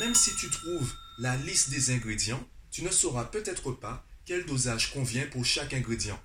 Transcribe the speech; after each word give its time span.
Même 0.00 0.14
si 0.14 0.34
tu 0.34 0.48
trouves 0.48 0.94
la 1.18 1.36
liste 1.36 1.68
des 1.68 1.90
ingrédients, 1.90 2.42
tu 2.70 2.82
ne 2.82 2.90
sauras 2.90 3.24
peut-être 3.24 3.70
pas 3.70 4.02
quel 4.24 4.46
dosage 4.46 4.94
convient 4.94 5.26
pour 5.26 5.44
chaque 5.44 5.74
ingrédient. 5.74 6.18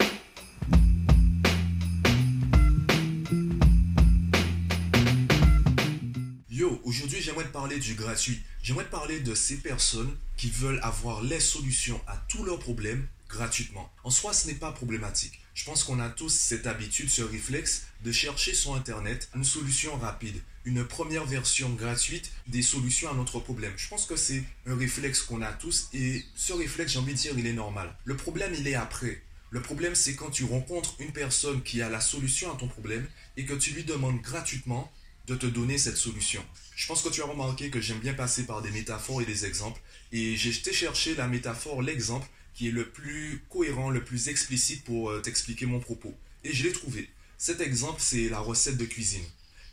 Yo, 6.49 6.79
aujourd'hui 6.85 7.19
j'aimerais 7.19 7.43
te 7.43 7.49
parler 7.51 7.77
du 7.77 7.95
gratuit. 7.95 8.41
J'aimerais 8.63 8.85
te 8.85 8.91
parler 8.91 9.19
de 9.19 9.35
ces 9.35 9.57
personnes 9.57 10.15
qui 10.37 10.49
veulent 10.49 10.79
avoir 10.81 11.21
les 11.21 11.41
solutions 11.41 11.99
à 12.07 12.15
tous 12.29 12.45
leurs 12.45 12.59
problèmes 12.59 13.05
gratuitement. 13.29 13.91
En 14.03 14.09
soi, 14.09 14.33
ce 14.33 14.47
n'est 14.47 14.55
pas 14.55 14.71
problématique. 14.71 15.39
Je 15.53 15.63
pense 15.63 15.83
qu'on 15.83 15.99
a 15.99 16.09
tous 16.09 16.29
cette 16.29 16.67
habitude, 16.67 17.09
ce 17.09 17.21
réflexe 17.21 17.83
de 18.03 18.11
chercher 18.11 18.53
sur 18.53 18.75
Internet 18.75 19.29
une 19.35 19.43
solution 19.43 19.97
rapide, 19.97 20.41
une 20.65 20.83
première 20.85 21.25
version 21.25 21.69
gratuite 21.69 22.31
des 22.47 22.61
solutions 22.61 23.09
à 23.09 23.13
notre 23.13 23.39
problème. 23.39 23.73
Je 23.77 23.87
pense 23.87 24.05
que 24.05 24.15
c'est 24.17 24.43
un 24.65 24.75
réflexe 24.75 25.21
qu'on 25.21 25.41
a 25.41 25.53
tous 25.53 25.87
et 25.93 26.25
ce 26.35 26.53
réflexe, 26.53 26.91
j'ai 26.93 26.99
envie 26.99 27.13
de 27.13 27.17
dire, 27.17 27.33
il 27.37 27.47
est 27.47 27.53
normal. 27.53 27.95
Le 28.03 28.17
problème, 28.17 28.53
il 28.57 28.67
est 28.67 28.75
après. 28.75 29.21
Le 29.49 29.61
problème, 29.61 29.95
c'est 29.95 30.15
quand 30.15 30.29
tu 30.29 30.43
rencontres 30.43 30.95
une 30.99 31.13
personne 31.13 31.63
qui 31.63 31.81
a 31.81 31.89
la 31.89 32.01
solution 32.01 32.53
à 32.53 32.57
ton 32.57 32.67
problème 32.67 33.07
et 33.37 33.45
que 33.45 33.53
tu 33.53 33.71
lui 33.71 33.85
demandes 33.85 34.21
gratuitement 34.21 34.91
de 35.27 35.35
te 35.35 35.45
donner 35.45 35.77
cette 35.77 35.97
solution. 35.97 36.43
Je 36.75 36.87
pense 36.87 37.01
que 37.01 37.09
tu 37.09 37.21
as 37.21 37.25
remarqué 37.25 37.69
que 37.69 37.79
j'aime 37.79 37.99
bien 37.99 38.13
passer 38.13 38.45
par 38.45 38.61
des 38.61 38.71
métaphores 38.71 39.21
et 39.21 39.25
des 39.25 39.45
exemples. 39.45 39.79
Et 40.11 40.35
j'ai 40.35 40.49
été 40.49 40.73
chercher 40.73 41.15
la 41.15 41.27
métaphore, 41.27 41.81
l'exemple 41.81 42.27
qui 42.55 42.69
est 42.69 42.71
le 42.71 42.89
plus 42.89 43.43
cohérent, 43.49 43.89
le 43.89 44.03
plus 44.03 44.29
explicite 44.29 44.83
pour 44.83 45.11
euh, 45.11 45.21
t'expliquer 45.21 45.65
mon 45.65 45.79
propos. 45.79 46.17
Et 46.43 46.53
je 46.53 46.63
l'ai 46.63 46.71
trouvé. 46.71 47.09
Cet 47.37 47.61
exemple, 47.61 48.01
c'est 48.01 48.29
la 48.29 48.39
recette 48.39 48.77
de 48.77 48.85
cuisine. 48.85 49.25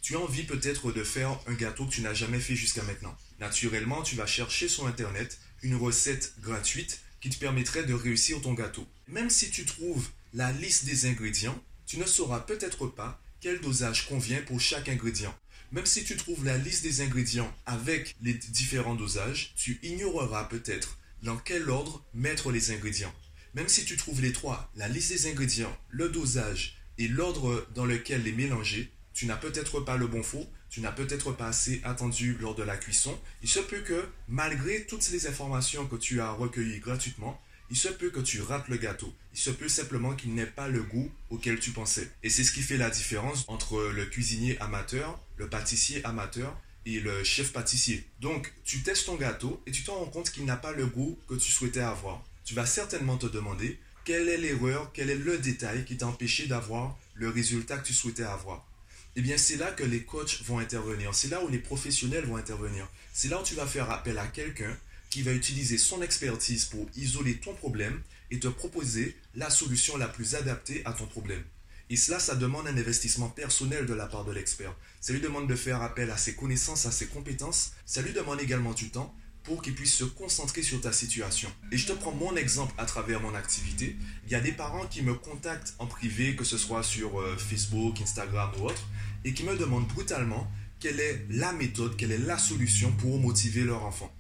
Tu 0.02 0.16
as 0.16 0.20
envie 0.20 0.42
peut-être 0.42 0.90
de 0.90 1.04
faire 1.04 1.38
un 1.46 1.54
gâteau 1.54 1.87
que 1.87 1.92
tu 1.92 2.00
n'as 2.00 2.12
jamais 2.12 2.40
fait 2.40 2.56
jusqu'à 2.56 2.82
maintenant. 2.82 3.16
Naturellement, 3.38 4.02
tu 4.02 4.16
vas 4.16 4.26
chercher 4.26 4.68
sur 4.68 4.87
Internet 4.87 5.38
une 5.62 5.76
recette 5.76 6.34
gratuite 6.42 7.00
qui 7.20 7.30
te 7.30 7.38
permettrait 7.38 7.84
de 7.84 7.95
réussir 7.95 8.42
ton 8.42 8.52
gâteau. 8.52 8.85
Même 9.07 9.30
si 9.30 9.51
tu 9.51 9.64
trouves 9.64 10.09
la 10.35 10.51
liste 10.51 10.87
des 10.87 11.07
ingrédients, 11.07 11.62
tu 11.87 11.98
ne 11.98 12.04
sauras 12.04 12.40
peut-être 12.40 12.88
pas 12.88 13.23
quel 13.40 13.60
dosage 13.60 14.09
convient 14.09 14.42
pour 14.42 14.60
chaque 14.60 14.88
ingrédient. 14.88 15.35
Même 15.70 15.87
si 15.87 16.02
tu 16.04 16.16
trouves 16.16 16.45
la 16.45 16.59
liste 16.59 16.82
des 16.82 17.01
ingrédients 17.01 17.54
avec 17.64 18.16
les 18.23 18.35
différents 18.35 18.95
dosages, 18.95 19.52
tu 19.57 19.79
ignoreras 19.82 20.45
peut-être 20.45 20.98
dans 21.23 21.37
quel 21.37 21.70
ordre 21.70 22.04
mettre 22.15 22.51
les 22.51 22.70
ingrédients? 22.73 23.15
Même 23.54 23.68
si 23.68 23.84
tu 23.84 23.96
trouves 23.96 24.20
les 24.20 24.32
trois, 24.32 24.70
la 24.76 24.88
liste 24.88 25.12
des 25.12 25.30
ingrédients, 25.30 25.76
le 25.90 26.09
dosage 26.09 26.79
et 26.98 27.09
l'ordre 27.09 27.66
dans 27.74 27.84
lequel 27.84 28.23
les 28.23 28.32
mélanger, 28.32 28.90
tu 29.14 29.26
n'as 29.26 29.37
peut-être 29.37 29.80
pas 29.80 29.96
le 29.96 30.06
bon 30.06 30.23
four, 30.23 30.51
tu 30.70 30.80
n'as 30.80 30.92
peut-être 30.92 31.32
pas 31.32 31.48
assez 31.48 31.80
attendu 31.84 32.37
lors 32.40 32.54
de 32.54 32.62
la 32.62 32.76
cuisson. 32.76 33.18
Il 33.42 33.48
se 33.48 33.60
peut 33.60 33.80
que, 33.80 34.09
malgré 34.26 34.87
toutes 34.87 35.09
les 35.10 35.26
informations 35.26 35.87
que 35.87 35.96
tu 35.96 36.20
as 36.20 36.30
recueillies 36.30 36.80
gratuitement, 36.80 37.40
il 37.70 37.76
se 37.76 37.88
peut 37.88 38.10
que 38.10 38.20
tu 38.20 38.40
rates 38.40 38.68
le 38.68 38.76
gâteau. 38.76 39.14
Il 39.32 39.38
se 39.38 39.51
peut 39.51 39.68
simplement 39.68 40.14
qu'il 40.14 40.34
n'ait 40.34 40.46
pas 40.46 40.68
le 40.68 40.82
goût 40.82 41.10
auquel 41.30 41.60
tu 41.60 41.70
pensais. 41.70 42.10
Et 42.23 42.30
c'est 42.30 42.45
ce 42.45 42.52
qui 42.52 42.62
fait 42.62 42.76
la 42.76 42.90
différence 42.90 43.45
entre 43.48 43.90
le 43.95 44.07
cuisinier 44.07 44.59
amateur, 44.60 45.18
le 45.36 45.48
pâtissier 45.48 46.04
amateur 46.04 46.59
et 46.87 47.01
le 47.01 47.25
chef 47.25 47.52
pâtissier. 47.52 48.05
Donc, 48.21 48.52
tu 48.65 48.83
testes 48.83 49.07
ton 49.07 49.16
gâteau 49.16 49.63
et 49.66 49.71
tu 49.71 49.83
te 49.83 49.91
rends 49.91 50.07
compte 50.07 50.30
qu'il 50.30 50.45
n'a 50.45 50.57
pas 50.57 50.73
le 50.73 50.87
goût 50.87 51.19
que 51.29 51.35
tu 51.35 51.51
souhaitais 51.52 51.80
avoir. 51.80 52.25
Tu 52.45 52.55
vas 52.55 52.66
certainement 52.66 53.16
te 53.16 53.27
demander 53.27 53.79
quelle 54.05 54.29
est 54.29 54.38
l'erreur, 54.38 54.91
quel 54.93 55.10
est 55.10 55.16
le 55.16 55.38
détail 55.38 55.85
qui 55.85 55.97
t'a 55.97 56.07
empêché 56.07 56.47
d'avoir 56.47 56.99
le 57.15 57.29
résultat 57.29 57.79
que 57.79 57.87
tu 57.87 57.95
souhaitais 57.95 58.25
avoir? 58.25 58.66
Eh 59.15 59.21
bien, 59.21 59.37
c'est 59.37 59.57
là 59.57 59.71
que 59.71 59.85
les 59.85 60.03
coachs 60.03 60.43
vont 60.43 60.59
intervenir. 60.59 61.15
C'est 61.15 61.29
là 61.29 61.45
où 61.45 61.49
les 61.49 61.59
professionnels 61.59 62.25
vont 62.25 62.37
intervenir. 62.37 62.88
C'est 63.13 63.29
là 63.29 63.41
où 63.41 63.45
tu 63.45 63.55
vas 63.55 63.66
faire 63.66 63.91
appel 63.91 64.19
à 64.19 64.27
quelqu'un 64.27 64.77
qui 65.10 65.22
va 65.22 65.33
utiliser 65.33 65.77
son 65.77 66.00
expertise 66.00 66.65
pour 66.65 66.88
isoler 66.97 67.37
ton 67.37 67.53
problème 67.55 68.00
et 68.31 68.41
te 68.41 68.49
proposer 68.49 69.15
la 69.34 69.50
solution 69.50 69.99
la 69.99 70.09
plus 70.09 70.34
adaptée 70.34 70.81
à 70.87 70.93
ton 70.94 71.06
problème. 71.06 71.44
Et 71.92 71.97
cela, 71.97 72.19
ça 72.19 72.34
demande 72.36 72.66
un 72.66 72.76
investissement 72.78 73.28
personnel 73.28 73.84
de 73.84 73.92
la 73.92 74.06
part 74.06 74.25
de 74.25 74.32
l'expert. 74.32 74.75
Ça 75.03 75.12
lui 75.12 75.20
demande 75.20 75.47
de 75.47 75.54
faire 75.54 75.82
appel 75.82 76.10
à 76.10 76.16
ses 76.16 76.34
connaissances, 76.34 76.86
à 76.86 76.91
ses 76.91 77.04
compétences. 77.04 77.72
Ça 77.84 78.00
lui 78.00 78.14
demande 78.14 78.41
également 78.41 78.72
du 78.72 78.88
temps 78.88 79.14
pour 79.42 79.60
qu'il 79.60 79.75
puisse 79.75 79.92
se 79.92 80.04
concentrer 80.04 80.62
sur 80.62 80.80
ta 80.80 80.91
situation. 80.91 81.50
Et 81.70 81.76
je 81.76 81.86
te 81.86 81.92
prends 81.92 82.12
mon 82.12 82.34
exemple 82.34 82.72
à 82.78 82.86
travers 82.86 83.20
mon 83.20 83.34
activité. 83.34 83.94
Il 84.25 84.32
y 84.32 84.34
a 84.34 84.41
des 84.41 84.53
parents 84.53 84.86
qui 84.86 85.03
me 85.03 85.12
contactent 85.12 85.75
en 85.78 85.86
privé, 85.86 86.34
que 86.34 86.44
ce 86.44 86.56
soit 86.56 86.82
sur 86.82 87.20
euh, 87.20 87.36
Facebook, 87.36 88.00
Instagram 88.00 88.50
ou 88.59 88.69
autre, 88.69 88.88
et 89.26 89.34
qui 89.34 89.42
me 89.42 89.54
demandent 89.54 89.88
brutalement 89.88 90.50
quelle 90.80 90.98
est 90.98 91.26
la 91.28 91.53
méthode, 91.53 91.98
quelle 91.98 92.12
est 92.12 92.16
la 92.26 92.38
solution 92.38 92.91
pour 92.92 93.20
motiver 93.20 93.64
leur 93.64 93.84
enfant. 93.84 94.10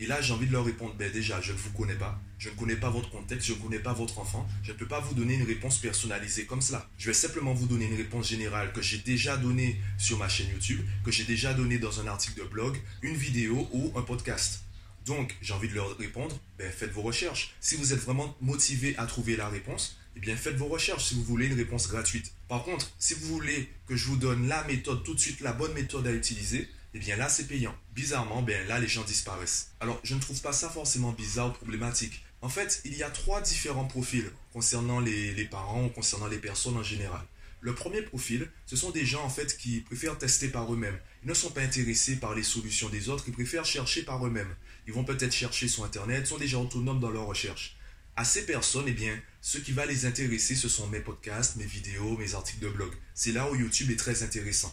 Et 0.00 0.06
là, 0.06 0.20
j'ai 0.20 0.32
envie 0.32 0.46
de 0.46 0.52
leur 0.52 0.64
répondre, 0.64 0.94
ben 0.96 1.10
déjà, 1.10 1.40
je 1.40 1.52
ne 1.52 1.58
vous 1.58 1.70
connais 1.70 1.96
pas, 1.96 2.20
je 2.38 2.50
ne 2.50 2.54
connais 2.54 2.76
pas 2.76 2.88
votre 2.88 3.10
contexte, 3.10 3.48
je 3.48 3.54
ne 3.54 3.58
connais 3.58 3.80
pas 3.80 3.92
votre 3.92 4.20
enfant, 4.20 4.46
je 4.62 4.70
ne 4.70 4.76
peux 4.76 4.86
pas 4.86 5.00
vous 5.00 5.14
donner 5.14 5.34
une 5.34 5.46
réponse 5.46 5.78
personnalisée 5.78 6.46
comme 6.46 6.62
cela. 6.62 6.88
Je 6.98 7.08
vais 7.08 7.14
simplement 7.14 7.52
vous 7.52 7.66
donner 7.66 7.86
une 7.86 7.96
réponse 7.96 8.28
générale 8.28 8.72
que 8.72 8.80
j'ai 8.80 8.98
déjà 8.98 9.36
donnée 9.36 9.80
sur 9.98 10.16
ma 10.18 10.28
chaîne 10.28 10.50
YouTube, 10.50 10.80
que 11.04 11.10
j'ai 11.10 11.24
déjà 11.24 11.52
donnée 11.52 11.78
dans 11.78 12.00
un 12.00 12.06
article 12.06 12.38
de 12.38 12.44
blog, 12.44 12.76
une 13.02 13.16
vidéo 13.16 13.68
ou 13.72 13.92
un 13.98 14.02
podcast. 14.02 14.62
Donc, 15.04 15.34
j'ai 15.42 15.54
envie 15.54 15.68
de 15.68 15.74
leur 15.74 15.96
répondre, 15.96 16.38
ben, 16.58 16.70
faites 16.70 16.92
vos 16.92 17.02
recherches. 17.02 17.54
Si 17.60 17.74
vous 17.74 17.92
êtes 17.92 18.00
vraiment 18.00 18.36
motivé 18.40 18.94
à 18.98 19.06
trouver 19.06 19.36
la 19.36 19.48
réponse, 19.48 19.98
eh 20.14 20.20
bien, 20.20 20.36
faites 20.36 20.56
vos 20.56 20.66
recherches 20.66 21.06
si 21.06 21.14
vous 21.14 21.24
voulez 21.24 21.46
une 21.46 21.54
réponse 21.54 21.88
gratuite. 21.88 22.32
Par 22.46 22.62
contre, 22.62 22.92
si 22.98 23.14
vous 23.14 23.26
voulez 23.26 23.68
que 23.86 23.96
je 23.96 24.06
vous 24.06 24.16
donne 24.16 24.46
la 24.48 24.62
méthode, 24.64 25.02
tout 25.02 25.14
de 25.14 25.20
suite 25.20 25.40
la 25.40 25.52
bonne 25.52 25.72
méthode 25.72 26.06
à 26.06 26.12
utiliser, 26.12 26.68
eh 26.94 26.98
bien 26.98 27.16
là 27.16 27.28
c'est 27.28 27.46
payant. 27.46 27.74
Bizarrement, 27.94 28.42
ben 28.42 28.66
là 28.68 28.78
les 28.78 28.88
gens 28.88 29.04
disparaissent. 29.04 29.70
Alors 29.80 30.00
je 30.04 30.14
ne 30.14 30.20
trouve 30.20 30.40
pas 30.40 30.52
ça 30.52 30.68
forcément 30.68 31.12
bizarre 31.12 31.48
ou 31.48 31.52
problématique. 31.52 32.24
En 32.40 32.48
fait, 32.48 32.80
il 32.84 32.96
y 32.96 33.02
a 33.02 33.10
trois 33.10 33.40
différents 33.40 33.86
profils 33.86 34.30
concernant 34.52 35.00
les, 35.00 35.34
les 35.34 35.44
parents 35.44 35.86
ou 35.86 35.88
concernant 35.88 36.28
les 36.28 36.38
personnes 36.38 36.76
en 36.76 36.82
général. 36.82 37.22
Le 37.60 37.74
premier 37.74 38.02
profil, 38.02 38.48
ce 38.66 38.76
sont 38.76 38.90
des 38.90 39.04
gens 39.04 39.24
en 39.24 39.28
fait 39.28 39.56
qui 39.56 39.80
préfèrent 39.80 40.16
tester 40.16 40.48
par 40.48 40.72
eux-mêmes. 40.72 40.98
Ils 41.24 41.28
ne 41.28 41.34
sont 41.34 41.50
pas 41.50 41.62
intéressés 41.62 42.16
par 42.16 42.34
les 42.34 42.44
solutions 42.44 42.88
des 42.88 43.08
autres, 43.08 43.24
ils 43.26 43.32
préfèrent 43.32 43.64
chercher 43.64 44.04
par 44.04 44.24
eux-mêmes. 44.24 44.54
Ils 44.86 44.92
vont 44.92 45.04
peut-être 45.04 45.34
chercher 45.34 45.66
sur 45.66 45.84
Internet, 45.84 46.26
sont 46.26 46.38
déjà 46.38 46.58
autonomes 46.58 47.00
dans 47.00 47.10
leur 47.10 47.26
recherche. 47.26 47.76
À 48.14 48.24
ces 48.24 48.46
personnes, 48.46 48.86
eh 48.86 48.92
bien, 48.92 49.20
ce 49.40 49.58
qui 49.58 49.72
va 49.72 49.86
les 49.86 50.06
intéresser, 50.06 50.54
ce 50.54 50.68
sont 50.68 50.86
mes 50.86 51.00
podcasts, 51.00 51.56
mes 51.56 51.64
vidéos, 51.64 52.16
mes 52.16 52.34
articles 52.34 52.64
de 52.64 52.68
blog. 52.68 52.92
C'est 53.14 53.32
là 53.32 53.50
où 53.50 53.56
YouTube 53.56 53.90
est 53.90 53.96
très 53.96 54.22
intéressant. 54.22 54.72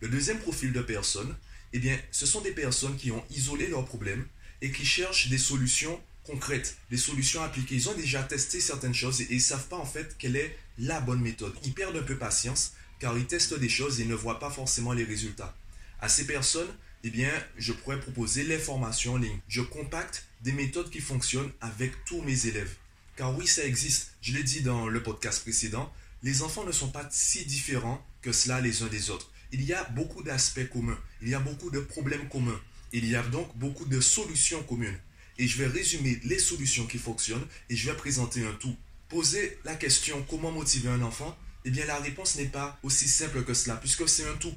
Le 0.00 0.08
deuxième 0.08 0.38
profil 0.38 0.72
de 0.72 0.82
personnes, 0.82 1.34
eh 1.74 1.80
bien, 1.80 1.98
ce 2.12 2.24
sont 2.24 2.40
des 2.40 2.52
personnes 2.52 2.96
qui 2.96 3.10
ont 3.10 3.24
isolé 3.30 3.66
leurs 3.66 3.84
problèmes 3.84 4.24
et 4.62 4.70
qui 4.70 4.86
cherchent 4.86 5.28
des 5.28 5.38
solutions 5.38 6.00
concrètes, 6.22 6.76
des 6.88 6.96
solutions 6.96 7.42
appliquées. 7.42 7.74
Ils 7.74 7.88
ont 7.88 7.94
déjà 7.94 8.22
testé 8.22 8.60
certaines 8.60 8.94
choses 8.94 9.20
et 9.22 9.26
ils 9.28 9.36
ne 9.36 9.40
savent 9.40 9.66
pas 9.66 9.76
en 9.76 9.84
fait 9.84 10.16
quelle 10.16 10.36
est 10.36 10.56
la 10.78 11.00
bonne 11.00 11.20
méthode. 11.20 11.52
Ils 11.64 11.74
perdent 11.74 11.96
un 11.96 12.04
peu 12.04 12.16
patience 12.16 12.74
car 13.00 13.18
ils 13.18 13.26
testent 13.26 13.58
des 13.58 13.68
choses 13.68 14.00
et 14.00 14.04
ne 14.04 14.14
voient 14.14 14.38
pas 14.38 14.50
forcément 14.50 14.92
les 14.92 15.02
résultats. 15.02 15.52
À 16.00 16.08
ces 16.08 16.28
personnes, 16.28 16.72
eh 17.02 17.10
bien, 17.10 17.30
je 17.58 17.72
pourrais 17.72 17.98
proposer 17.98 18.44
les 18.44 18.58
formations 18.58 19.14
en 19.14 19.18
ligne. 19.18 19.40
Je 19.48 19.60
compacte 19.60 20.26
des 20.42 20.52
méthodes 20.52 20.90
qui 20.90 21.00
fonctionnent 21.00 21.50
avec 21.60 21.92
tous 22.04 22.22
mes 22.22 22.46
élèves. 22.46 22.76
Car 23.16 23.36
oui, 23.36 23.48
ça 23.48 23.64
existe. 23.64 24.12
Je 24.22 24.32
l'ai 24.32 24.44
dit 24.44 24.60
dans 24.60 24.86
le 24.86 25.02
podcast 25.02 25.42
précédent, 25.42 25.92
les 26.22 26.42
enfants 26.42 26.64
ne 26.64 26.72
sont 26.72 26.92
pas 26.92 27.06
si 27.10 27.44
différents 27.44 28.06
que 28.22 28.30
cela 28.30 28.60
les 28.60 28.82
uns 28.82 28.86
des 28.86 29.10
autres 29.10 29.33
il 29.54 29.62
y 29.62 29.72
a 29.72 29.84
beaucoup 29.90 30.24
d'aspects 30.24 30.68
communs, 30.68 30.98
il 31.22 31.28
y 31.28 31.34
a 31.34 31.38
beaucoup 31.38 31.70
de 31.70 31.78
problèmes 31.78 32.28
communs, 32.28 32.60
il 32.92 33.08
y 33.08 33.14
a 33.14 33.22
donc 33.22 33.56
beaucoup 33.56 33.84
de 33.84 34.00
solutions 34.00 34.64
communes. 34.64 34.98
Et 35.38 35.46
je 35.46 35.58
vais 35.58 35.68
résumer 35.68 36.20
les 36.24 36.40
solutions 36.40 36.86
qui 36.86 36.98
fonctionnent 36.98 37.46
et 37.70 37.76
je 37.76 37.88
vais 37.88 37.96
présenter 37.96 38.44
un 38.44 38.52
tout. 38.54 38.74
Poser 39.08 39.58
la 39.64 39.76
question 39.76 40.26
comment 40.28 40.50
motiver 40.50 40.88
un 40.88 41.02
enfant, 41.02 41.38
eh 41.64 41.70
bien 41.70 41.86
la 41.86 41.98
réponse 42.00 42.34
n'est 42.34 42.46
pas 42.46 42.80
aussi 42.82 43.08
simple 43.08 43.44
que 43.44 43.54
cela 43.54 43.76
puisque 43.76 44.08
c'est 44.08 44.26
un 44.28 44.34
tout. 44.34 44.54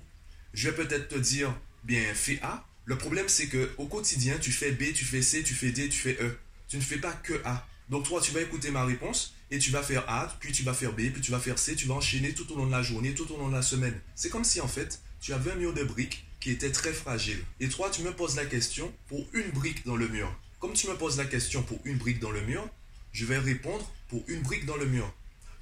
Je 0.56 0.70
vais 0.70 0.76
peut-être 0.76 1.10
te 1.10 1.20
dire, 1.20 1.56
bien 1.84 2.02
fais 2.16 2.40
A. 2.42 2.66
Le 2.86 2.98
problème 2.98 3.30
c'est 3.30 3.48
que 3.48 3.72
au 3.78 3.86
quotidien 3.86 4.40
tu 4.40 4.52
fais 4.52 4.72
B, 4.72 4.94
tu 4.96 5.06
fais 5.06 5.22
C, 5.22 5.44
tu 5.44 5.54
fais 5.54 5.72
D, 5.72 5.90
tu 5.90 6.00
fais 6.00 6.18
E. 6.22 6.40
Tu 6.68 6.78
ne 6.78 6.82
fais 6.82 6.98
pas 6.98 7.14
que 7.14 7.40
A. 7.46 7.68
Donc 7.90 8.06
toi, 8.06 8.20
tu 8.22 8.32
vas 8.32 8.42
écouter 8.42 8.70
ma 8.72 8.84
réponse 8.84 9.34
et 9.50 9.60
tu 9.60 9.72
vas 9.72 9.82
faire 9.82 10.04
A, 10.10 10.36
puis 10.40 10.52
tu 10.52 10.64
vas 10.64 10.74
faire 10.74 10.92
B, 10.92 11.10
puis 11.12 11.22
tu 11.22 11.32
vas 11.32 11.40
faire 11.40 11.58
C, 11.58 11.76
tu 11.76 11.88
vas 11.88 11.96
enchaîner 11.96 12.34
tout 12.34 12.52
au 12.52 12.58
long 12.58 12.66
de 12.66 12.72
la 12.72 12.84
journée, 12.84 13.14
tout 13.14 13.32
au 13.32 13.38
long 13.38 13.48
de 13.48 13.54
la 13.54 13.62
semaine. 13.62 14.00
C'est 14.16 14.30
comme 14.30 14.44
si 14.44 14.60
en 14.60 14.68
fait, 14.68 15.02
tu 15.22 15.34
avais 15.34 15.52
un 15.52 15.56
mur 15.56 15.74
de 15.74 15.84
briques 15.84 16.26
qui 16.40 16.52
était 16.52 16.72
très 16.72 16.94
fragile. 16.94 17.40
Et 17.60 17.70
toi, 17.70 17.90
tu 17.90 18.02
me 18.02 18.12
poses 18.12 18.36
la 18.36 18.46
question 18.46 18.94
pour 19.08 19.26
une 19.34 19.50
brique 19.52 19.86
dans 19.86 19.96
le 19.96 20.08
mur. 20.08 20.34
Comme 20.60 20.74
tu 20.74 20.88
me 20.88 20.96
poses 20.96 21.18
la 21.18 21.26
question 21.26 21.64
pour 21.64 21.80
une 21.86 21.98
brique 21.98 22.20
dans 22.20 22.32
le 22.32 22.42
mur, 22.42 22.68
je 23.12 23.26
vais 23.26 23.38
répondre 23.38 23.90
pour 24.10 24.24
une 24.28 24.42
brique 24.42 24.66
dans 24.66 24.78
le 24.78 24.86
mur. 24.86 25.12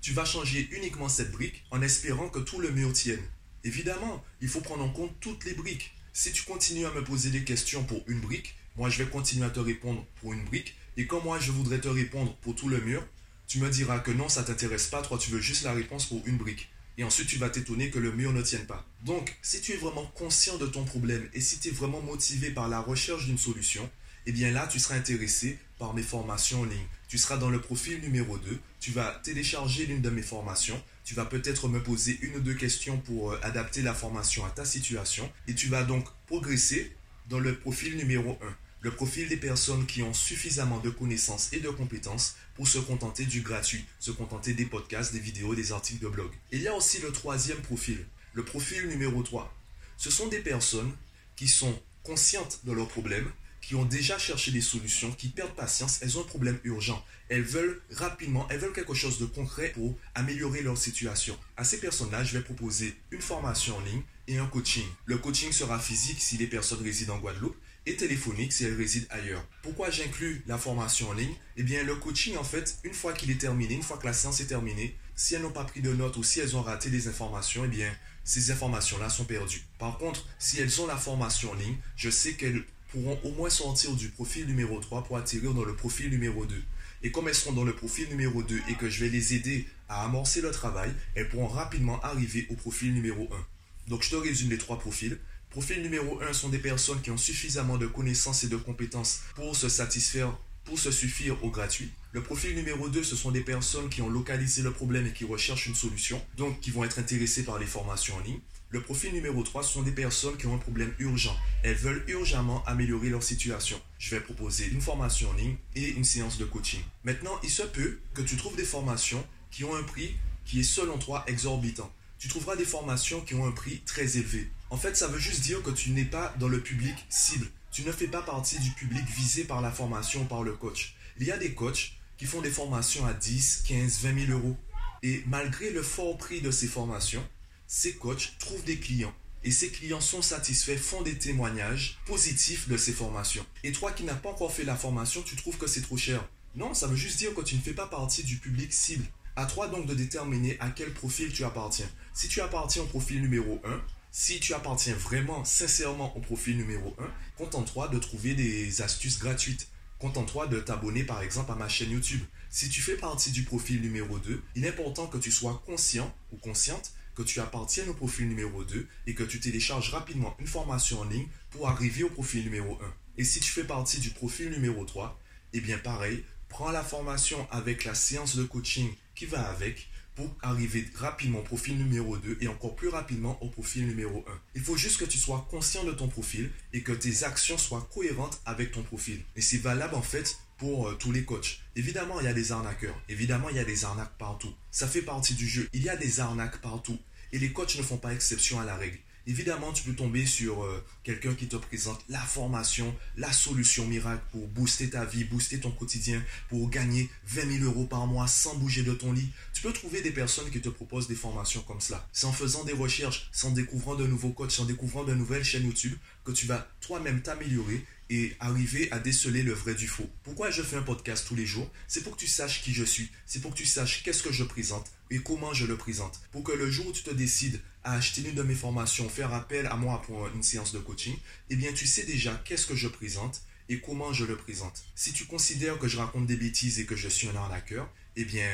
Tu 0.01 0.13
vas 0.13 0.25
changer 0.25 0.67
uniquement 0.71 1.09
cette 1.09 1.31
brique 1.31 1.63
en 1.71 1.81
espérant 1.81 2.29
que 2.29 2.39
tout 2.39 2.59
le 2.59 2.71
mur 2.71 2.91
tienne. 2.93 3.23
Évidemment, 3.63 4.23
il 4.41 4.47
faut 4.47 4.61
prendre 4.61 4.83
en 4.83 4.89
compte 4.89 5.19
toutes 5.19 5.45
les 5.45 5.53
briques. 5.53 5.93
Si 6.13 6.31
tu 6.31 6.43
continues 6.43 6.85
à 6.85 6.91
me 6.91 7.03
poser 7.03 7.29
des 7.29 7.43
questions 7.43 7.83
pour 7.83 8.03
une 8.07 8.21
brique, 8.21 8.55
moi 8.75 8.89
je 8.89 9.03
vais 9.03 9.09
continuer 9.09 9.45
à 9.45 9.49
te 9.49 9.59
répondre 9.59 10.05
pour 10.21 10.33
une 10.33 10.45
brique 10.45 10.75
et 10.97 11.07
quand 11.07 11.21
moi 11.21 11.39
je 11.39 11.51
voudrais 11.51 11.79
te 11.79 11.87
répondre 11.87 12.35
pour 12.37 12.55
tout 12.55 12.69
le 12.69 12.81
mur, 12.81 13.05
tu 13.47 13.59
me 13.59 13.69
diras 13.69 13.99
que 13.99 14.11
non, 14.11 14.29
ça 14.29 14.43
t'intéresse 14.43 14.87
pas, 14.87 15.01
toi 15.01 15.17
tu 15.17 15.31
veux 15.31 15.41
juste 15.41 15.63
la 15.63 15.73
réponse 15.73 16.05
pour 16.05 16.21
une 16.25 16.37
brique. 16.37 16.69
Et 16.97 17.03
ensuite, 17.03 17.27
tu 17.27 17.37
vas 17.37 17.49
t'étonner 17.49 17.89
que 17.89 17.99
le 17.99 18.13
mur 18.13 18.31
ne 18.31 18.41
tienne 18.41 18.65
pas. 18.65 18.85
Donc, 19.03 19.35
si 19.41 19.59
tu 19.59 19.73
es 19.73 19.75
vraiment 19.75 20.05
conscient 20.15 20.57
de 20.57 20.65
ton 20.65 20.85
problème 20.85 21.27
et 21.33 21.41
si 21.41 21.59
tu 21.59 21.67
es 21.67 21.71
vraiment 21.71 22.01
motivé 22.01 22.51
par 22.51 22.69
la 22.69 22.79
recherche 22.79 23.25
d'une 23.25 23.37
solution, 23.37 23.89
eh 24.25 24.31
bien 24.31 24.51
là, 24.51 24.67
tu 24.67 24.79
seras 24.79 24.95
intéressé 24.95 25.59
par 25.77 25.93
mes 25.93 26.01
formations 26.01 26.61
en 26.61 26.65
ligne. 26.65 26.87
Tu 27.07 27.17
seras 27.17 27.37
dans 27.37 27.49
le 27.49 27.59
profil 27.59 27.99
numéro 27.99 28.37
2, 28.37 28.59
tu 28.79 28.91
vas 28.91 29.19
télécharger 29.23 29.85
l'une 29.85 30.01
de 30.01 30.09
mes 30.09 30.21
formations, 30.21 30.81
tu 31.03 31.13
vas 31.13 31.25
peut-être 31.25 31.67
me 31.67 31.83
poser 31.83 32.17
une 32.21 32.37
ou 32.37 32.39
deux 32.39 32.55
questions 32.55 32.97
pour 32.97 33.31
euh, 33.31 33.39
adapter 33.43 33.81
la 33.81 33.93
formation 33.93 34.45
à 34.45 34.49
ta 34.49 34.65
situation 34.65 35.31
et 35.47 35.53
tu 35.53 35.67
vas 35.67 35.83
donc 35.83 36.07
progresser 36.25 36.95
dans 37.29 37.39
le 37.39 37.55
profil 37.55 37.97
numéro 37.97 38.39
1, 38.41 38.57
le 38.85 38.91
profil 38.91 39.27
des 39.27 39.37
personnes 39.37 39.87
qui 39.87 40.03
ont 40.03 40.13
suffisamment 40.13 40.77
de 40.77 40.91
connaissances 40.91 41.51
et 41.53 41.59
de 41.59 41.69
compétences 41.69 42.35
pour 42.53 42.67
se 42.67 42.77
contenter 42.77 43.25
du 43.25 43.41
gratuit, 43.41 43.83
se 43.99 44.11
contenter 44.11 44.53
des 44.53 44.67
podcasts, 44.67 45.11
des 45.11 45.19
vidéos, 45.19 45.55
des 45.55 45.71
articles 45.71 46.03
de 46.03 46.07
blog. 46.07 46.29
Il 46.51 46.61
y 46.61 46.67
a 46.67 46.75
aussi 46.75 46.99
le 46.99 47.11
troisième 47.11 47.59
profil, 47.61 48.05
le 48.33 48.45
profil 48.45 48.87
numéro 48.87 49.23
3. 49.23 49.51
Ce 49.97 50.11
sont 50.11 50.27
des 50.27 50.37
personnes 50.37 50.91
qui 51.35 51.47
sont 51.47 51.81
conscientes 52.03 52.59
de 52.65 52.73
leurs 52.73 52.87
problèmes, 52.87 53.27
qui 53.59 53.73
ont 53.73 53.85
déjà 53.85 54.19
cherché 54.19 54.51
des 54.51 54.61
solutions, 54.61 55.11
qui 55.13 55.29
perdent 55.29 55.55
patience, 55.55 55.97
elles 56.03 56.19
ont 56.19 56.21
un 56.21 56.25
problème 56.25 56.59
urgent. 56.63 57.03
Elles 57.29 57.41
veulent 57.41 57.81
rapidement, 57.89 58.47
elles 58.51 58.59
veulent 58.59 58.71
quelque 58.71 58.93
chose 58.93 59.17
de 59.17 59.25
concret 59.25 59.69
pour 59.69 59.97
améliorer 60.13 60.61
leur 60.61 60.77
situation. 60.77 61.35
À 61.57 61.63
ces 61.63 61.79
personnes-là, 61.79 62.23
je 62.23 62.37
vais 62.37 62.43
proposer 62.43 62.95
une 63.09 63.23
formation 63.23 63.77
en 63.77 63.79
ligne 63.79 64.03
et 64.27 64.37
un 64.37 64.45
coaching. 64.45 64.85
Le 65.05 65.17
coaching 65.17 65.51
sera 65.51 65.79
physique 65.79 66.21
si 66.21 66.37
les 66.37 66.45
personnes 66.45 66.83
résident 66.83 67.15
en 67.15 67.19
Guadeloupe 67.19 67.57
et 67.85 67.95
téléphonique 67.95 68.53
si 68.53 68.65
elles 68.65 68.75
résident 68.75 69.07
ailleurs. 69.09 69.45
Pourquoi 69.61 69.89
j'inclus 69.89 70.43
la 70.47 70.57
formation 70.57 71.09
en 71.09 71.13
ligne? 71.13 71.35
Eh 71.57 71.63
bien, 71.63 71.83
le 71.83 71.95
coaching, 71.95 72.37
en 72.37 72.43
fait, 72.43 72.77
une 72.83 72.93
fois 72.93 73.13
qu'il 73.13 73.31
est 73.31 73.39
terminé, 73.39 73.75
une 73.75 73.83
fois 73.83 73.97
que 73.97 74.05
la 74.05 74.13
séance 74.13 74.41
est 74.41 74.47
terminée, 74.47 74.95
si 75.15 75.35
elles 75.35 75.41
n'ont 75.41 75.51
pas 75.51 75.63
pris 75.63 75.81
de 75.81 75.93
notes 75.93 76.17
ou 76.17 76.23
si 76.23 76.39
elles 76.39 76.55
ont 76.55 76.61
raté 76.61 76.89
des 76.89 77.07
informations, 77.07 77.63
eh 77.65 77.69
bien, 77.69 77.91
ces 78.23 78.51
informations-là 78.51 79.09
sont 79.09 79.25
perdues. 79.25 79.63
Par 79.77 79.97
contre, 79.97 80.25
si 80.39 80.59
elles 80.59 80.81
ont 80.81 80.87
la 80.87 80.97
formation 80.97 81.51
en 81.51 81.55
ligne, 81.55 81.77
je 81.95 82.09
sais 82.09 82.33
qu'elles 82.33 82.63
pourront 82.91 83.19
au 83.23 83.31
moins 83.31 83.49
sortir 83.49 83.93
du 83.93 84.09
profil 84.09 84.47
numéro 84.47 84.79
3 84.79 85.03
pour 85.03 85.17
atterrir 85.17 85.53
dans 85.53 85.63
le 85.63 85.75
profil 85.75 86.09
numéro 86.09 86.45
2. 86.45 86.55
Et 87.03 87.11
comme 87.11 87.27
elles 87.27 87.35
seront 87.35 87.53
dans 87.53 87.63
le 87.63 87.75
profil 87.75 88.09
numéro 88.09 88.41
2 88.41 88.61
et 88.67 88.73
que 88.73 88.89
je 88.89 89.03
vais 89.03 89.11
les 89.11 89.35
aider 89.35 89.67
à 89.89 90.03
amorcer 90.05 90.41
le 90.41 90.49
travail, 90.49 90.91
elles 91.13 91.29
pourront 91.29 91.47
rapidement 91.47 92.01
arriver 92.01 92.47
au 92.49 92.55
profil 92.55 92.93
numéro 92.93 93.29
1. 93.31 93.89
Donc 93.89 94.01
je 94.01 94.09
te 94.09 94.15
résume 94.15 94.49
les 94.49 94.57
trois 94.57 94.79
profils. 94.79 95.19
Profil 95.49 95.81
numéro 95.81 96.21
1 96.21 96.33
sont 96.33 96.49
des 96.49 96.59
personnes 96.59 97.01
qui 97.01 97.11
ont 97.11 97.17
suffisamment 97.17 97.77
de 97.77 97.87
connaissances 97.87 98.43
et 98.43 98.49
de 98.49 98.57
compétences 98.57 99.21
pour 99.35 99.55
se 99.55 99.69
satisfaire, 99.69 100.37
pour 100.65 100.79
se 100.79 100.91
suffire 100.91 101.41
au 101.43 101.49
gratuit. 101.49 101.91
Le 102.11 102.21
profil 102.21 102.55
numéro 102.55 102.89
2, 102.89 103.03
ce 103.03 103.15
sont 103.15 103.31
des 103.31 103.41
personnes 103.41 103.89
qui 103.89 104.01
ont 104.01 104.09
localisé 104.09 104.61
le 104.61 104.71
problème 104.71 105.07
et 105.07 105.13
qui 105.13 105.25
recherchent 105.25 105.67
une 105.67 105.75
solution, 105.75 106.21
donc 106.37 106.59
qui 106.59 106.71
vont 106.71 106.83
être 106.83 106.99
intéressées 106.99 107.43
par 107.43 107.59
les 107.59 107.65
formations 107.65 108.15
en 108.15 108.19
ligne. 108.19 108.39
Le 108.69 108.81
profil 108.81 109.13
numéro 109.13 109.43
3, 109.43 109.63
ce 109.63 109.73
sont 109.73 109.83
des 109.83 109.91
personnes 109.91 110.35
qui 110.37 110.47
ont 110.47 110.55
un 110.55 110.59
problème 110.59 110.93
urgent. 110.99 111.37
Elles 111.63 111.75
veulent 111.75 112.03
urgemment 112.07 112.63
améliorer 112.65 113.09
leur 113.09 113.23
situation. 113.23 113.79
Je 113.99 114.15
vais 114.15 114.21
proposer 114.21 114.67
une 114.67 114.81
formation 114.81 115.29
en 115.29 115.33
ligne 115.33 115.55
et 115.75 115.89
une 115.91 116.03
séance 116.03 116.37
de 116.37 116.45
coaching. 116.45 116.81
Maintenant, 117.03 117.39
il 117.43 117.49
se 117.49 117.63
peut 117.63 117.99
que 118.13 118.21
tu 118.21 118.35
trouves 118.35 118.57
des 118.57 118.65
formations 118.65 119.25
qui 119.51 119.63
ont 119.63 119.75
un 119.75 119.83
prix 119.83 120.15
qui 120.43 120.59
est 120.59 120.63
selon 120.63 120.97
toi 120.97 121.23
exorbitant. 121.27 121.91
Tu 122.17 122.27
trouveras 122.27 122.55
des 122.55 122.65
formations 122.65 123.21
qui 123.21 123.35
ont 123.35 123.45
un 123.45 123.51
prix 123.51 123.81
très 123.85 124.17
élevé. 124.17 124.49
En 124.69 124.77
fait, 124.77 124.95
ça 124.95 125.07
veut 125.07 125.19
juste 125.19 125.41
dire 125.41 125.61
que 125.61 125.71
tu 125.71 125.91
n'es 125.91 126.05
pas 126.05 126.33
dans 126.39 126.47
le 126.47 126.61
public 126.61 126.95
cible. 127.09 127.47
Tu 127.71 127.83
ne 127.83 127.91
fais 127.91 128.07
pas 128.07 128.21
partie 128.21 128.59
du 128.59 128.71
public 128.71 129.05
visé 129.09 129.43
par 129.43 129.61
la 129.61 129.71
formation 129.71 130.25
par 130.25 130.43
le 130.43 130.53
coach. 130.53 130.95
Il 131.19 131.27
y 131.27 131.31
a 131.31 131.37
des 131.37 131.53
coachs 131.53 131.93
qui 132.17 132.25
font 132.25 132.41
des 132.41 132.49
formations 132.49 133.05
à 133.05 133.13
10, 133.13 133.63
15, 133.67 133.99
20 134.01 134.27
000 134.27 134.39
euros. 134.39 134.57
Et 135.03 135.23
malgré 135.27 135.69
le 135.69 135.83
fort 135.83 136.17
prix 136.17 136.41
de 136.41 136.51
ces 136.51 136.67
formations, 136.67 137.25
ces 137.67 137.93
coachs 137.93 138.33
trouvent 138.39 138.63
des 138.63 138.79
clients 138.79 139.13
et 139.45 139.51
ces 139.51 139.69
clients 139.69 140.01
sont 140.01 140.23
satisfaits, 140.23 140.77
font 140.77 141.03
des 141.03 141.17
témoignages 141.17 141.99
positifs 142.07 142.67
de 142.67 142.77
ces 142.77 142.91
formations. 142.91 143.45
Et 143.63 143.71
toi 143.71 143.91
qui 143.91 144.03
n'as 144.03 144.15
pas 144.15 144.29
encore 144.29 144.51
fait 144.51 144.63
la 144.63 144.75
formation, 144.75 145.21
tu 145.21 145.35
trouves 145.35 145.57
que 145.57 145.67
c'est 145.67 145.81
trop 145.81 145.97
cher. 145.97 146.27
Non, 146.55 146.73
ça 146.73 146.87
veut 146.87 146.95
juste 146.95 147.19
dire 147.19 147.33
que 147.35 147.41
tu 147.41 147.55
ne 147.55 147.61
fais 147.61 147.73
pas 147.73 147.85
partie 147.85 148.23
du 148.23 148.37
public 148.37 148.73
cible. 148.73 149.05
À 149.37 149.45
toi 149.45 149.67
donc 149.67 149.85
de 149.85 149.93
déterminer 149.93 150.55
à 150.61 150.69
quel 150.69 150.93
profil 150.93 151.33
tu 151.33 151.43
appartiens. 151.43 151.89
Si 152.13 152.29
tu 152.29 152.39
appartiens 152.39 152.83
au 152.83 152.85
profil 152.85 153.21
numéro 153.21 153.61
1, 153.65 153.81
si 154.11 154.39
tu 154.39 154.53
appartiens 154.53 154.95
vraiment, 154.95 155.43
sincèrement 155.43 156.15
au 156.15 156.21
profil 156.21 156.55
numéro 156.55 156.95
1, 156.97 157.03
contente-toi 157.37 157.89
de 157.89 157.99
trouver 157.99 158.33
des 158.33 158.81
astuces 158.81 159.19
gratuites. 159.19 159.67
Contente-toi 159.99 160.47
de 160.47 160.61
t'abonner 160.61 161.03
par 161.03 161.21
exemple 161.21 161.51
à 161.51 161.55
ma 161.55 161.67
chaîne 161.67 161.91
YouTube. 161.91 162.23
Si 162.49 162.69
tu 162.69 162.79
fais 162.79 162.95
partie 162.95 163.31
du 163.31 163.43
profil 163.43 163.81
numéro 163.81 164.19
2, 164.19 164.41
il 164.55 164.63
est 164.63 164.69
important 164.69 165.07
que 165.07 165.17
tu 165.17 165.31
sois 165.31 165.61
conscient 165.65 166.15
ou 166.31 166.37
consciente 166.37 166.93
que 167.13 167.23
tu 167.23 167.41
appartiennes 167.41 167.89
au 167.89 167.93
profil 167.93 168.29
numéro 168.29 168.63
2 168.63 168.87
et 169.07 169.15
que 169.15 169.23
tu 169.23 169.41
télécharges 169.41 169.89
rapidement 169.89 170.35
une 170.39 170.47
formation 170.47 171.01
en 171.01 171.05
ligne 171.05 171.27
pour 171.49 171.67
arriver 171.67 172.03
au 172.03 172.09
profil 172.09 172.45
numéro 172.45 172.79
1. 172.81 172.93
Et 173.17 173.25
si 173.25 173.41
tu 173.41 173.51
fais 173.51 173.65
partie 173.65 173.99
du 173.99 174.11
profil 174.11 174.49
numéro 174.49 174.85
3, 174.85 175.19
eh 175.51 175.59
bien 175.59 175.77
pareil, 175.77 176.23
prends 176.49 176.71
la 176.71 176.83
formation 176.83 177.47
avec 177.51 177.83
la 177.83 177.95
séance 177.95 178.35
de 178.35 178.43
coaching 178.43 178.89
qui 179.15 179.25
va 179.25 179.47
avec 179.49 179.89
pour 180.15 180.33
arriver 180.41 180.87
rapidement 180.95 181.39
au 181.39 181.43
profil 181.43 181.77
numéro 181.77 182.17
2 182.17 182.37
et 182.41 182.47
encore 182.47 182.75
plus 182.75 182.87
rapidement 182.87 183.37
au 183.43 183.49
profil 183.49 183.85
numéro 183.85 184.23
1. 184.27 184.31
Il 184.55 184.61
faut 184.61 184.77
juste 184.77 184.97
que 184.97 185.05
tu 185.05 185.17
sois 185.17 185.45
conscient 185.49 185.83
de 185.83 185.91
ton 185.91 186.07
profil 186.07 186.49
et 186.73 186.81
que 186.81 186.93
tes 186.93 187.25
actions 187.25 187.57
soient 187.57 187.87
cohérentes 187.93 188.39
avec 188.45 188.71
ton 188.71 188.81
profil. 188.81 189.21
Et 189.35 189.41
c'est 189.41 189.57
valable 189.57 189.95
en 189.95 190.01
fait 190.01 190.39
pour 190.57 190.87
euh, 190.87 190.93
tous 190.93 191.11
les 191.11 191.25
coachs. 191.25 191.59
Évidemment, 191.75 192.21
il 192.21 192.25
y 192.25 192.29
a 192.29 192.33
des 192.33 192.53
arnaqueurs. 192.53 192.95
Évidemment, 193.09 193.49
il 193.49 193.57
y 193.57 193.59
a 193.59 193.65
des 193.65 193.83
arnaques 193.83 194.17
partout. 194.17 194.53
Ça 194.71 194.87
fait 194.87 195.01
partie 195.01 195.33
du 195.33 195.47
jeu. 195.47 195.67
Il 195.73 195.83
y 195.83 195.89
a 195.89 195.97
des 195.97 196.21
arnaques 196.21 196.61
partout. 196.61 196.97
Et 197.33 197.39
les 197.39 197.51
coachs 197.51 197.75
ne 197.75 197.83
font 197.83 197.97
pas 197.97 198.13
exception 198.13 198.59
à 198.61 198.65
la 198.65 198.77
règle. 198.77 198.97
Évidemment, 199.27 199.73
tu 199.73 199.83
peux 199.83 199.93
tomber 199.93 200.25
sur 200.25 200.63
euh, 200.63 200.83
quelqu'un 201.03 201.33
qui 201.33 201.47
te 201.47 201.55
présente 201.55 201.99
la 202.09 202.19
formation, 202.19 202.95
la 203.17 203.31
solution 203.31 203.85
miracle 203.87 204.23
pour 204.31 204.47
booster 204.47 204.89
ta 204.89 205.03
vie, 205.03 205.23
booster 205.23 205.59
ton 205.59 205.71
quotidien, 205.71 206.23
pour 206.49 206.69
gagner 206.69 207.09
20 207.27 207.59
000 207.59 207.63
euros 207.63 207.85
par 207.85 208.05
mois 208.05 208.27
sans 208.27 208.55
bouger 208.55 208.83
de 208.83 208.93
ton 208.93 209.13
lit. 209.13 209.31
Tu 209.53 209.61
peux 209.61 209.73
trouver 209.73 210.01
des 210.01 210.11
personnes 210.11 210.49
qui 210.51 210.61
te 210.61 210.69
proposent 210.69 211.07
des 211.07 211.15
formations 211.15 211.61
comme 211.61 211.81
cela. 211.81 212.07
C'est 212.13 212.27
en 212.27 212.33
faisant 212.33 212.63
des 212.65 212.73
recherches, 212.73 213.29
c'est 213.31 213.47
en 213.47 213.51
découvrant 213.51 213.95
de 213.95 214.05
nouveaux 214.05 214.31
coachs, 214.31 214.59
en 214.59 214.65
découvrant 214.65 215.03
de 215.03 215.13
nouvelles 215.13 215.43
chaînes 215.43 215.65
YouTube 215.65 215.97
que 216.23 216.31
tu 216.31 216.45
vas 216.45 216.67
toi-même 216.81 217.21
t'améliorer 217.21 217.85
et 218.09 218.35
arriver 218.39 218.91
à 218.91 218.99
déceler 218.99 219.41
le 219.41 219.53
vrai 219.53 219.73
du 219.73 219.87
faux. 219.87 220.09
Pourquoi 220.23 220.51
je 220.51 220.61
fais 220.61 220.75
un 220.75 220.81
podcast 220.81 221.25
tous 221.27 221.35
les 221.35 221.45
jours? 221.45 221.71
C'est 221.87 222.03
pour 222.03 222.15
que 222.15 222.19
tu 222.19 222.27
saches 222.27 222.61
qui 222.61 222.73
je 222.73 222.83
suis, 222.83 223.09
c'est 223.25 223.41
pour 223.41 223.51
que 223.51 223.57
tu 223.57 223.65
saches 223.65 224.03
qu'est-ce 224.03 224.23
que 224.23 224.31
je 224.31 224.43
présente 224.43 224.91
et 225.09 225.19
comment 225.19 225.53
je 225.53 225.65
le 225.65 225.77
présente. 225.77 226.21
Pour 226.31 226.43
que 226.43 226.51
le 226.51 226.69
jour 226.69 226.87
où 226.87 226.91
tu 226.91 227.03
te 227.03 227.13
décides 227.13 227.59
à 227.83 227.93
acheter 227.93 228.21
une 228.21 228.35
de 228.35 228.43
mes 228.43 228.55
formations, 228.55 229.09
faire 229.09 229.33
appel 229.33 229.65
à 229.67 229.75
moi 229.75 230.01
pour 230.01 230.27
une 230.27 230.43
séance 230.43 230.71
de 230.71 230.79
coaching, 230.79 231.15
eh 231.49 231.55
bien 231.55 231.73
tu 231.73 231.87
sais 231.87 232.03
déjà 232.03 232.41
qu'est-ce 232.45 232.67
que 232.67 232.75
je 232.75 232.87
présente 232.87 233.41
et 233.69 233.79
comment 233.79 234.13
je 234.13 234.25
le 234.25 234.37
présente. 234.37 234.83
Si 234.95 235.13
tu 235.13 235.25
considères 235.25 235.79
que 235.79 235.87
je 235.87 235.97
raconte 235.97 236.27
des 236.27 236.37
bêtises 236.37 236.79
et 236.79 236.85
que 236.85 236.95
je 236.95 237.07
suis 237.07 237.27
un 237.27 237.35
arnaqueur, 237.35 237.91
eh 238.15 238.25
bien 238.25 238.49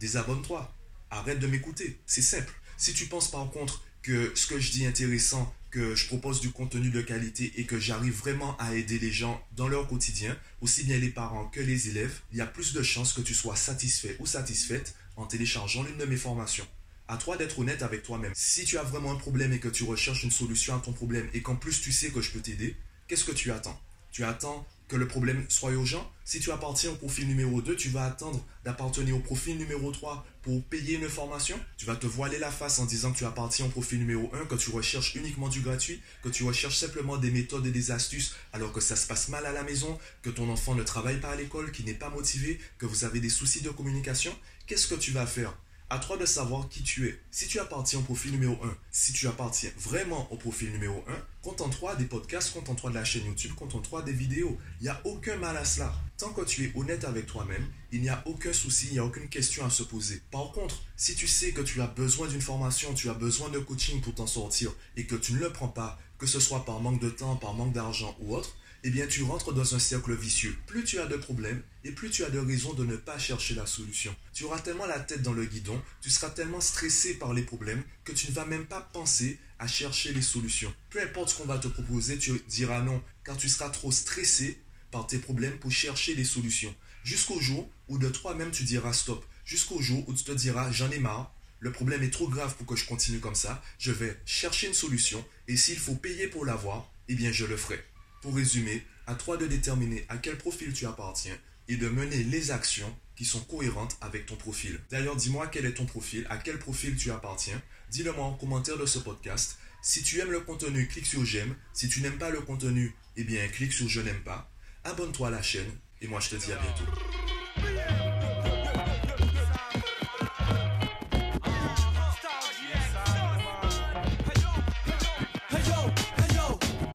désabonne-toi. 0.00 0.74
Arrête 1.10 1.38
de 1.38 1.46
m'écouter. 1.46 2.00
C'est 2.06 2.22
simple. 2.22 2.52
Si 2.76 2.92
tu 2.92 3.06
penses 3.06 3.30
par 3.30 3.50
contre 3.50 3.84
que 4.02 4.32
ce 4.34 4.46
que 4.46 4.58
je 4.58 4.70
dis 4.72 4.86
intéressant, 4.86 5.54
que 5.76 5.94
je 5.94 6.06
propose 6.06 6.40
du 6.40 6.52
contenu 6.52 6.88
de 6.88 7.02
qualité 7.02 7.52
et 7.56 7.66
que 7.66 7.78
j'arrive 7.78 8.14
vraiment 8.14 8.56
à 8.56 8.74
aider 8.74 8.98
les 8.98 9.12
gens 9.12 9.46
dans 9.58 9.68
leur 9.68 9.86
quotidien, 9.86 10.34
aussi 10.62 10.84
bien 10.84 10.96
les 10.96 11.10
parents 11.10 11.48
que 11.48 11.60
les 11.60 11.90
élèves, 11.90 12.20
il 12.32 12.38
y 12.38 12.40
a 12.40 12.46
plus 12.46 12.72
de 12.72 12.82
chances 12.82 13.12
que 13.12 13.20
tu 13.20 13.34
sois 13.34 13.56
satisfait 13.56 14.16
ou 14.18 14.24
satisfaite 14.24 14.94
en 15.16 15.26
téléchargeant 15.26 15.82
l'une 15.82 15.98
de 15.98 16.06
mes 16.06 16.16
formations. 16.16 16.66
À 17.08 17.18
toi 17.18 17.36
d'être 17.36 17.58
honnête 17.58 17.82
avec 17.82 18.02
toi-même. 18.04 18.32
Si 18.34 18.64
tu 18.64 18.78
as 18.78 18.84
vraiment 18.84 19.12
un 19.12 19.16
problème 19.16 19.52
et 19.52 19.60
que 19.60 19.68
tu 19.68 19.84
recherches 19.84 20.22
une 20.22 20.30
solution 20.30 20.74
à 20.74 20.78
ton 20.78 20.94
problème 20.94 21.28
et 21.34 21.42
qu'en 21.42 21.56
plus 21.56 21.82
tu 21.82 21.92
sais 21.92 22.08
que 22.08 22.22
je 22.22 22.30
peux 22.30 22.40
t'aider, 22.40 22.74
qu'est-ce 23.06 23.26
que 23.26 23.32
tu 23.32 23.52
attends? 23.52 23.78
Tu 24.12 24.24
attends 24.24 24.66
que 24.88 24.96
le 24.96 25.08
problème 25.08 25.44
soit 25.48 25.72
urgent. 25.72 26.10
Si 26.24 26.40
tu 26.40 26.50
appartiens 26.50 26.90
au 26.90 26.94
profil 26.94 27.26
numéro 27.28 27.60
2, 27.60 27.76
tu 27.76 27.88
vas 27.88 28.04
attendre 28.04 28.44
d'appartenir 28.64 29.16
au 29.16 29.20
profil 29.20 29.56
numéro 29.58 29.90
3 29.90 30.26
pour 30.42 30.62
payer 30.64 30.96
une 30.96 31.08
formation. 31.08 31.58
Tu 31.76 31.86
vas 31.86 31.96
te 31.96 32.06
voiler 32.06 32.38
la 32.38 32.50
face 32.50 32.78
en 32.78 32.84
disant 32.84 33.12
que 33.12 33.18
tu 33.18 33.24
appartiens 33.24 33.66
au 33.66 33.68
profil 33.68 33.98
numéro 33.98 34.30
1, 34.34 34.46
que 34.46 34.54
tu 34.54 34.70
recherches 34.70 35.14
uniquement 35.14 35.48
du 35.48 35.60
gratuit, 35.60 36.00
que 36.22 36.28
tu 36.28 36.44
recherches 36.44 36.76
simplement 36.76 37.16
des 37.16 37.30
méthodes 37.30 37.66
et 37.66 37.70
des 37.70 37.90
astuces 37.90 38.34
alors 38.52 38.72
que 38.72 38.80
ça 38.80 38.96
se 38.96 39.06
passe 39.06 39.28
mal 39.28 39.46
à 39.46 39.52
la 39.52 39.62
maison, 39.62 39.98
que 40.22 40.30
ton 40.30 40.48
enfant 40.50 40.74
ne 40.74 40.82
travaille 40.82 41.20
pas 41.20 41.30
à 41.30 41.36
l'école, 41.36 41.72
qu'il 41.72 41.86
n'est 41.86 41.94
pas 41.94 42.10
motivé, 42.10 42.60
que 42.78 42.86
vous 42.86 43.04
avez 43.04 43.20
des 43.20 43.30
soucis 43.30 43.62
de 43.62 43.70
communication. 43.70 44.36
Qu'est-ce 44.66 44.88
que 44.88 44.94
tu 44.94 45.12
vas 45.12 45.26
faire? 45.26 45.56
À 45.88 45.98
toi 45.98 46.16
de 46.16 46.26
savoir 46.26 46.68
qui 46.68 46.82
tu 46.82 47.08
es. 47.08 47.20
Si 47.30 47.46
tu 47.46 47.60
appartiens 47.60 48.00
au 48.00 48.02
profil 48.02 48.32
numéro 48.32 48.54
1, 48.64 48.76
si 48.90 49.12
tu 49.12 49.28
appartiens 49.28 49.70
vraiment 49.78 50.30
au 50.32 50.36
profil 50.36 50.72
numéro 50.72 51.04
1, 51.08 51.12
contente-toi 51.42 51.94
des 51.94 52.06
podcasts, 52.06 52.52
contente-toi 52.52 52.90
de 52.90 52.96
la 52.96 53.04
chaîne 53.04 53.26
YouTube, 53.26 53.52
contente-toi 53.54 54.02
des 54.02 54.12
vidéos. 54.12 54.58
Il 54.80 54.84
n'y 54.84 54.88
a 54.88 55.00
aucun 55.04 55.36
mal 55.36 55.56
à 55.56 55.64
cela. 55.64 55.94
Tant 56.18 56.30
que 56.30 56.44
tu 56.44 56.64
es 56.64 56.72
honnête 56.74 57.04
avec 57.04 57.26
toi-même, 57.26 57.66
il 57.92 58.00
n'y 58.00 58.08
a 58.08 58.20
aucun 58.26 58.52
souci, 58.52 58.86
il 58.88 58.92
n'y 58.94 58.98
a 58.98 59.04
aucune 59.04 59.28
question 59.28 59.64
à 59.64 59.70
se 59.70 59.84
poser. 59.84 60.22
Par 60.30 60.50
contre, 60.52 60.82
si 60.96 61.14
tu 61.14 61.28
sais 61.28 61.52
que 61.52 61.60
tu 61.60 61.80
as 61.80 61.86
besoin 61.86 62.26
d'une 62.26 62.40
formation, 62.40 62.92
tu 62.94 63.08
as 63.08 63.14
besoin 63.14 63.48
de 63.50 63.58
coaching 63.58 64.00
pour 64.00 64.14
t'en 64.14 64.26
sortir 64.26 64.72
et 64.96 65.06
que 65.06 65.14
tu 65.14 65.34
ne 65.34 65.38
le 65.38 65.52
prends 65.52 65.68
pas, 65.68 65.98
que 66.18 66.26
ce 66.26 66.40
soit 66.40 66.64
par 66.64 66.80
manque 66.80 67.00
de 67.00 67.10
temps, 67.10 67.36
par 67.36 67.54
manque 67.54 67.72
d'argent 67.72 68.16
ou 68.20 68.34
autre, 68.34 68.56
eh 68.84 68.90
bien 68.90 69.06
tu 69.06 69.22
rentres 69.22 69.52
dans 69.52 69.74
un 69.74 69.78
cercle 69.78 70.14
vicieux. 70.14 70.56
Plus 70.66 70.84
tu 70.84 71.00
as 71.00 71.06
de 71.06 71.16
problèmes 71.16 71.62
et 71.84 71.90
plus 71.90 72.10
tu 72.10 72.24
as 72.24 72.30
de 72.30 72.38
raisons 72.38 72.72
de 72.74 72.84
ne 72.84 72.96
pas 72.96 73.18
chercher 73.18 73.54
la 73.54 73.66
solution. 73.66 74.14
Tu 74.32 74.44
auras 74.44 74.60
tellement 74.60 74.86
la 74.86 75.00
tête 75.00 75.22
dans 75.22 75.32
le 75.32 75.44
guidon, 75.44 75.82
tu 76.00 76.10
seras 76.10 76.30
tellement 76.30 76.60
stressé 76.60 77.14
par 77.14 77.34
les 77.34 77.42
problèmes 77.42 77.82
que 78.04 78.12
tu 78.12 78.28
ne 78.28 78.32
vas 78.32 78.44
même 78.44 78.66
pas 78.66 78.80
penser 78.80 79.38
à 79.58 79.66
chercher 79.66 80.12
les 80.12 80.22
solutions. 80.22 80.72
Peu 80.90 81.02
importe 81.02 81.30
ce 81.30 81.36
qu'on 81.36 81.46
va 81.46 81.58
te 81.58 81.68
proposer, 81.68 82.18
tu 82.18 82.40
diras 82.48 82.80
non, 82.80 83.02
car 83.24 83.36
tu 83.36 83.48
seras 83.48 83.70
trop 83.70 83.90
stressé 83.90 84.60
par 84.90 85.06
tes 85.06 85.18
problèmes 85.18 85.58
pour 85.58 85.72
chercher 85.72 86.14
les 86.14 86.24
solutions. 86.24 86.74
Jusqu'au 87.02 87.40
jour 87.40 87.68
où 87.88 87.98
de 87.98 88.08
toi-même 88.08 88.50
tu 88.50 88.64
diras 88.64 88.92
stop. 88.92 89.24
Jusqu'au 89.44 89.80
jour 89.80 90.04
où 90.08 90.12
tu 90.12 90.24
te 90.24 90.32
diras 90.32 90.70
j'en 90.70 90.90
ai 90.90 90.98
marre, 90.98 91.32
le 91.66 91.72
problème 91.72 92.04
est 92.04 92.10
trop 92.10 92.28
grave 92.28 92.54
pour 92.54 92.64
que 92.64 92.76
je 92.76 92.84
continue 92.84 93.18
comme 93.18 93.34
ça, 93.34 93.60
je 93.80 93.90
vais 93.90 94.16
chercher 94.24 94.68
une 94.68 94.72
solution 94.72 95.24
et 95.48 95.56
s'il 95.56 95.80
faut 95.80 95.96
payer 95.96 96.28
pour 96.28 96.44
l'avoir, 96.44 96.88
eh 97.08 97.16
bien 97.16 97.32
je 97.32 97.44
le 97.44 97.56
ferai. 97.56 97.84
Pour 98.22 98.36
résumer, 98.36 98.86
à 99.08 99.16
toi 99.16 99.36
de 99.36 99.48
déterminer 99.48 100.06
à 100.08 100.16
quel 100.16 100.38
profil 100.38 100.72
tu 100.72 100.86
appartiens 100.86 101.36
et 101.66 101.76
de 101.76 101.88
mener 101.88 102.22
les 102.22 102.52
actions 102.52 102.96
qui 103.16 103.24
sont 103.24 103.40
cohérentes 103.40 103.96
avec 104.00 104.26
ton 104.26 104.36
profil. 104.36 104.78
D'ailleurs, 104.90 105.16
dis-moi 105.16 105.48
quel 105.48 105.66
est 105.66 105.74
ton 105.74 105.86
profil, 105.86 106.24
à 106.30 106.36
quel 106.36 106.60
profil 106.60 106.94
tu 106.94 107.10
appartiens. 107.10 107.60
Dis-le 107.90 108.12
moi 108.12 108.26
en 108.26 108.34
commentaire 108.34 108.78
de 108.78 108.86
ce 108.86 109.00
podcast. 109.00 109.58
Si 109.82 110.04
tu 110.04 110.20
aimes 110.20 110.30
le 110.30 110.38
contenu, 110.38 110.86
clique 110.86 111.06
sur 111.06 111.24
j'aime. 111.24 111.56
Si 111.72 111.88
tu 111.88 112.00
n'aimes 112.00 112.18
pas 112.18 112.30
le 112.30 112.42
contenu, 112.42 112.94
eh 113.16 113.24
bien 113.24 113.48
clique 113.48 113.72
sur 113.72 113.88
je 113.88 114.02
n'aime 114.02 114.22
pas. 114.22 114.48
Abonne-toi 114.84 115.26
à 115.26 115.30
la 115.32 115.42
chaîne 115.42 115.72
et 116.00 116.06
moi 116.06 116.20
je 116.20 116.28
te 116.28 116.36
dis 116.36 116.52
à 116.52 116.58
bientôt. 116.58 118.05